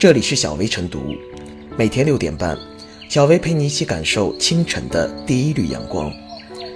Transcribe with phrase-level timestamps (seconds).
[0.00, 1.14] 这里是小薇晨读，
[1.76, 2.58] 每天六点半，
[3.10, 6.10] 小薇陪你一起感受清晨的第一缕阳光。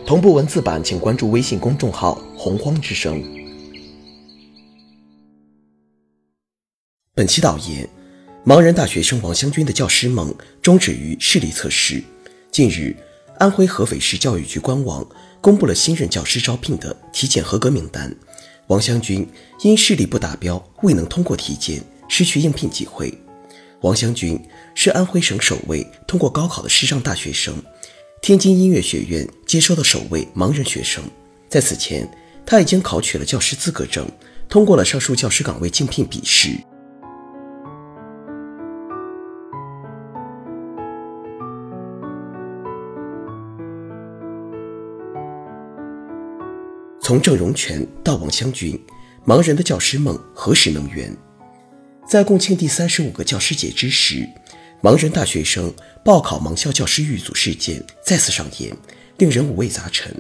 [0.04, 3.25] 同步文字版，请关注微信公众号“洪荒之声”。
[7.17, 7.88] 本期导言：
[8.45, 12.04] 盲人大学生王湘军的教师梦终止于视力测试。
[12.51, 12.95] 近日，
[13.38, 15.03] 安徽合肥市教育局官网
[15.41, 18.15] 公布了新任教师招聘的体检合格名单。
[18.66, 19.27] 王湘军
[19.62, 21.83] 因视力不达标，未能通过体检。
[22.16, 23.12] 失去应聘机会。
[23.80, 24.41] 王湘军
[24.73, 27.52] 是安徽省首位通过高考的视障大学生，
[28.23, 31.03] 天津音乐学院接收的首位盲人学生。
[31.48, 32.09] 在此前，
[32.47, 34.09] 他已经考取了教师资格证，
[34.48, 36.51] 通过了上述教师岗位竞聘笔试。
[47.01, 48.81] 从郑荣全到王湘军，
[49.27, 51.12] 盲人的教师梦何时能圆？
[52.07, 54.29] 在共庆第三十五个教师节之时，
[54.83, 55.73] 盲人大学生
[56.05, 58.77] 报考盲校教师遇阻事件再次上演，
[59.17, 60.15] 令人五味杂陈。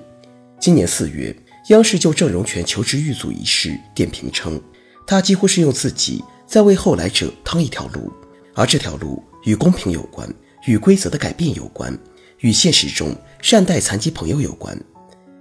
[0.58, 1.34] 今年四月，
[1.68, 4.60] 央视就郑荣全求职遇阻一事点评称，
[5.06, 8.10] 他几乎是用自己在为后来者趟一条路，
[8.54, 10.28] 而这条路与公平有关，
[10.66, 11.96] 与规则的改变有关，
[12.40, 14.76] 与现实中善待残疾朋友有关。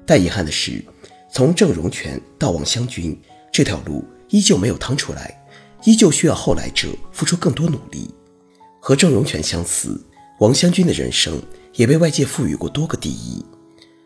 [0.06, 0.84] 但遗憾的是，
[1.32, 3.18] 从郑荣全到王湘军，
[3.52, 5.40] 这条路依旧没有趟出来。
[5.86, 8.10] 依旧需要后来者付出更多努力。
[8.80, 10.00] 和郑荣权相似，
[10.40, 11.42] 王湘军的人生
[11.74, 13.44] 也被外界赋予过多个第一：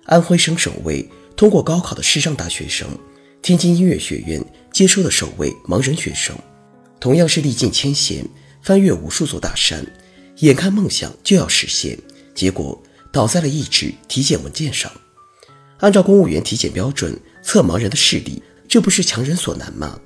[0.06, 2.88] 安徽省首位通过高考的视障大学生，
[3.42, 6.36] 天津音乐学院接收的首位盲人学生。
[7.00, 8.28] 同样是历尽千险，
[8.62, 9.86] 翻越无数座大山，
[10.38, 11.98] 眼看梦想就要实现，
[12.36, 14.92] 结果倒在了一纸体检文件上。
[15.80, 20.00] 按照公务员体检标准测盲人的视力，这不是强人所难吗？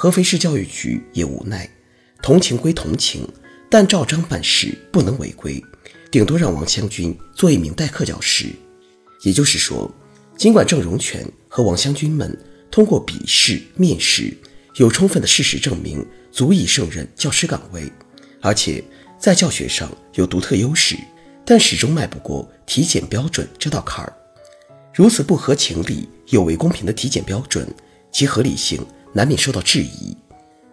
[0.00, 1.68] 合肥市教育局也无奈，
[2.22, 3.28] 同情归同情，
[3.68, 5.60] 但照章办事不能违规，
[6.08, 8.46] 顶多让王湘军做一名代课教师。
[9.24, 9.92] 也就是说，
[10.36, 12.32] 尽管郑荣全和王湘军们
[12.70, 14.32] 通过笔试、面试，
[14.76, 17.92] 有充分的事实证明足以胜任教师岗位，
[18.40, 18.80] 而且
[19.18, 20.96] 在教学上有独特优势，
[21.44, 24.12] 但始终迈不过体检标准这道坎儿。
[24.94, 27.68] 如此不合情理、有违公平的体检标准，
[28.12, 28.80] 其合理性。
[29.12, 30.16] 难免受到质疑。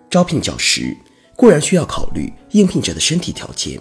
[0.10, 0.96] 招聘教师
[1.36, 3.80] 固然需要考虑应聘者的身体条件，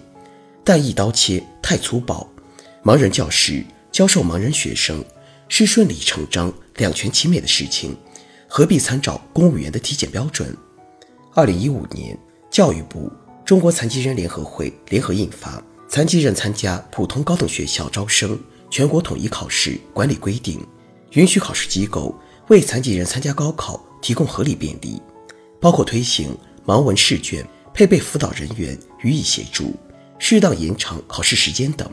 [0.65, 2.29] 但一刀切太粗暴。
[2.83, 5.05] 盲人教师教授盲人学生
[5.49, 7.97] 是顺理成章、两全其美的事情，
[8.49, 10.57] 何必参照公务员的体检标准？
[11.33, 12.19] 二零一五年，
[12.51, 13.11] 教育部、
[13.45, 18.39] 中国残疾人联合会联合印发《残疾人参加普通高等学校招生
[18.71, 20.59] 全国统一考试管理规定》，
[21.13, 22.15] 允许考试机构
[22.49, 23.85] 为残疾人参加高考。
[24.05, 25.01] 提供合理便利，
[25.59, 27.43] 包括推行盲文试卷、
[27.73, 29.75] 配备辅导人员予以协助、
[30.19, 31.91] 适当延长考试时间等。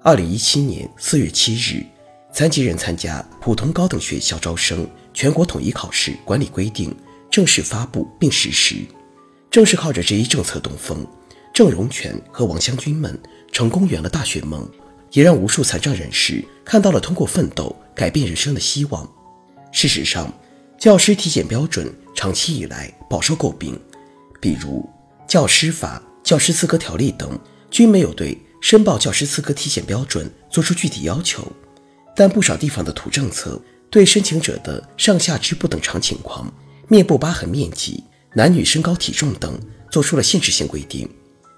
[0.00, 1.74] 二零一七年四月七日，
[2.32, 6.88] 《残疾人参加普通高等学校招生全国统一考试管理规定》
[7.28, 8.76] 正式发布并实施。
[9.50, 11.04] 正是靠着这一政策东风，
[11.52, 13.20] 郑荣全和王湘军们
[13.50, 14.70] 成功圆了大学梦，
[15.10, 19.10] 也让无数残障人士看到了通过奋斗改变人生的希望。
[19.72, 20.32] 事实上，
[20.78, 23.76] 教师体检标准长期以来饱受诟病，
[24.40, 24.88] 比如
[25.28, 27.36] 《教师法》《教师资格条例》等
[27.68, 31.44] 均没有对申报教师资格体检标准作出具体要求。
[32.14, 36.52] 但不少地方的土政策对申请者的上下肢不等长情况、
[36.86, 39.58] 面部疤痕面积、男女身高体重等
[39.90, 41.10] 做出了限制性规定。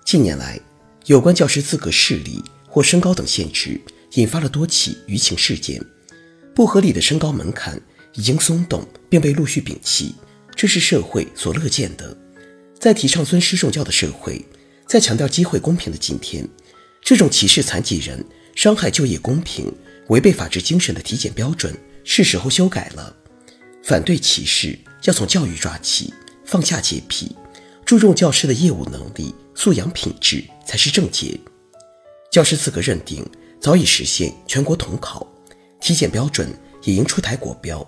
[0.02, 0.58] 近年来，
[1.04, 3.78] 有关教师资格视力或身高等限制
[4.14, 5.78] 引发了多起舆情事件，
[6.54, 7.78] 不合理的身高门槛。
[8.14, 10.14] 已经松动，并被陆续摒弃，
[10.56, 12.16] 这是社会所乐见的。
[12.78, 14.44] 在提倡尊师重教的社会，
[14.86, 16.48] 在强调机会公平的今天，
[17.02, 19.72] 这种歧视残疾人、伤害就业公平、
[20.08, 23.14] 违背法治精神的体检标准，是时候修改了。
[23.84, 26.12] 反对歧视要从教育抓起，
[26.44, 27.36] 放下洁癖，
[27.84, 31.38] 注重教师的业务能力、素养品质才是正解。
[32.30, 33.26] 教师资格认定
[33.60, 35.26] 早已实现全国统考，
[35.80, 36.52] 体检标准
[36.84, 37.86] 也应出台国标。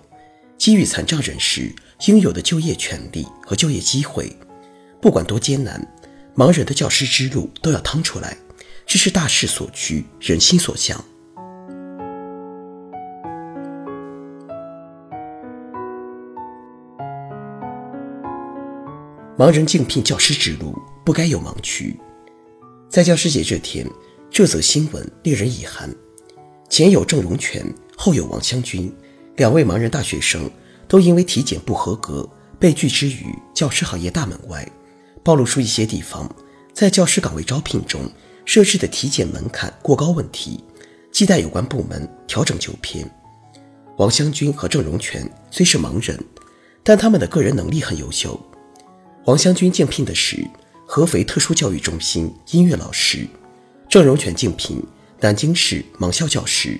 [0.65, 1.75] 给予残障人士
[2.07, 4.33] 应有的就业权利和就业机会，
[5.01, 5.85] 不管多艰难，
[6.37, 8.37] 盲人的教师之路都要趟出来，
[8.85, 11.03] 这是大势所趋，人心所向。
[19.37, 20.73] 盲人竞聘教师之路
[21.03, 21.99] 不该有盲区。
[22.87, 23.85] 在教师节这天，
[24.31, 25.93] 这则新闻令人遗憾：
[26.69, 27.65] 前有郑荣权，
[27.97, 28.89] 后有王湘军。
[29.35, 30.49] 两位盲人大学生
[30.87, 32.27] 都因为体检不合格
[32.59, 34.67] 被拒之于教师行业大门外，
[35.23, 36.29] 暴露出一些地方
[36.73, 38.01] 在教师岗位招聘中
[38.45, 40.63] 设置的体检门槛过高问题，
[41.11, 43.09] 亟待有关部门调整纠偏。
[43.97, 46.19] 王湘军和郑荣全虽是盲人，
[46.83, 48.39] 但他们的个人能力很优秀。
[49.25, 50.45] 王湘军竞聘的是
[50.85, 53.27] 合肥特殊教育中心音乐老师，
[53.89, 54.83] 郑荣全竞聘
[55.19, 56.79] 南京市盲校教师。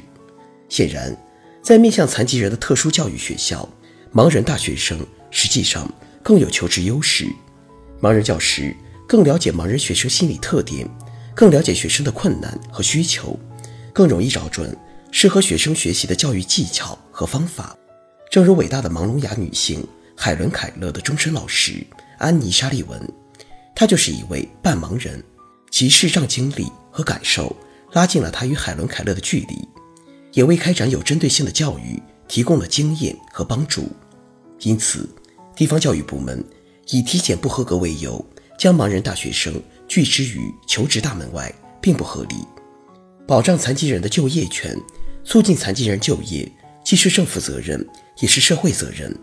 [0.69, 1.15] 显然，
[1.63, 3.67] 在面向残疾人的特殊教育学校，
[4.13, 4.99] 盲人大学生
[5.31, 5.89] 实际上
[6.21, 7.25] 更有求职优势。
[8.01, 8.75] 盲人教师
[9.07, 10.85] 更了解盲人学生心理特点，
[11.33, 13.39] 更了解学生的困难和需求，
[13.93, 14.77] 更容易找准
[15.09, 17.73] 适合学生学习的教育技巧和方法。
[18.29, 19.87] 正如伟大的盲聋哑女性
[20.17, 21.81] 海伦·凯勒的终身老师
[22.17, 23.01] 安妮·沙利文，
[23.73, 25.23] 她就是一位半盲人，
[25.71, 27.55] 其视障经历和感受
[27.93, 29.65] 拉近了她与海伦·凯勒的距离，
[30.33, 33.87] 也为开展有针对性的教育提供了经验和帮助。
[34.59, 35.09] 因此，
[35.55, 36.43] 地方教育部门。
[36.89, 38.23] 以体检不合格为由，
[38.59, 39.53] 将盲人大学生
[39.87, 41.49] 拒之于求职大门外，
[41.79, 42.35] 并不合理。
[43.25, 44.77] 保障残疾人的就业权，
[45.23, 46.51] 促进残疾人就业，
[46.83, 47.87] 既是政府责任，
[48.19, 49.17] 也是社会责任。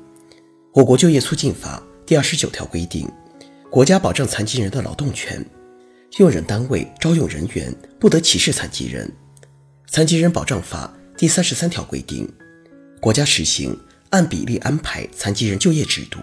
[0.73, 3.07] 我国就业促进法第二十九条规定，
[3.71, 5.45] 国家保障残疾人的劳动权，
[6.17, 7.71] 用人单位招用人员
[8.01, 9.13] 不得歧视残疾人。
[9.87, 10.91] 残疾人保障法
[11.21, 12.27] 第三十三条规定，
[12.99, 13.79] 国家实行
[14.09, 16.19] 按比例安排残疾人就业制度，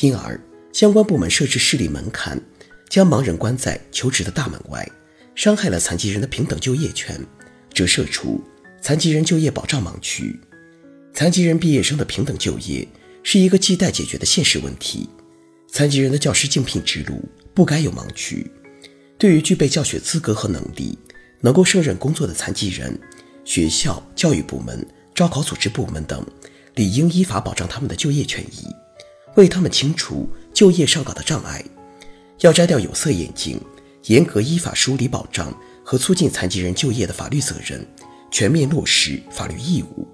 [0.00, 0.40] 因而。
[0.72, 2.40] 相关部门设置视力门槛，
[2.88, 4.90] 将盲人关在求职的大门外，
[5.34, 7.20] 伤害了残疾人的平等就业权，
[7.74, 8.42] 折射出
[8.80, 10.40] 残疾人就业保障盲区。
[11.12, 12.88] 残疾人毕业生的平等就业
[13.22, 15.10] 是一个亟待解决的现实问题。
[15.68, 18.50] 残疾人的教师竞聘之路不该有盲区。
[19.18, 20.98] 对于具备教学资格和能力、
[21.42, 22.98] 能够胜任工作的残疾人，
[23.44, 26.24] 学校、教育部门、招考组织部门等，
[26.74, 28.66] 理应依法保障他们的就业权益，
[29.36, 30.28] 为他们清除。
[30.54, 31.64] 就业上岗的障碍，
[32.40, 33.58] 要摘掉有色眼镜，
[34.04, 35.52] 严格依法梳理保障
[35.82, 37.84] 和促进残疾人就业的法律责任，
[38.30, 40.06] 全面落实法律义务。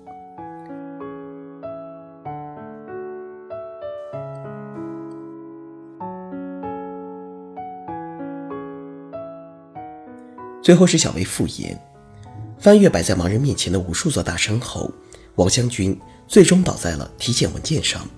[10.63, 11.77] 最后是小薇复言，
[12.61, 14.93] 翻越摆在盲人面前的无数座大山后，
[15.37, 18.09] 王湘军最终倒在了体检文件上。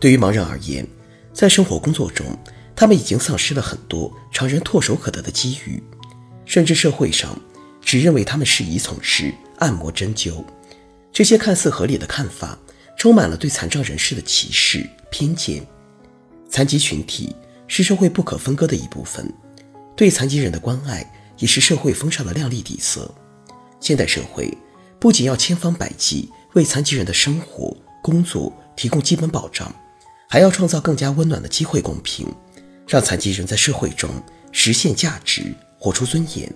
[0.00, 0.86] 对于盲人而言，
[1.32, 2.26] 在生活工作中，
[2.74, 5.82] 他们已经丧失了很多常人唾手可得的机遇，
[6.44, 7.38] 甚至社会上
[7.80, 10.44] 只认为他们适宜从事按摩针灸。
[11.12, 12.58] 这些看似合理的看法，
[12.96, 15.66] 充满了对残障人士的歧视偏见。
[16.48, 17.34] 残疾群体
[17.66, 19.32] 是社会不可分割的一部分，
[19.96, 23.12] 对残疾人的关爱也是社会风尚的亮丽底色。
[23.82, 24.56] 现代社会
[25.00, 29.74] 不仅要千方百计为残疾人的生活、工作提供基本保障。
[30.28, 32.26] 还要创造更加温暖的机会公平，
[32.86, 34.08] 让残疾人在社会中
[34.52, 36.50] 实现价值，活出尊严。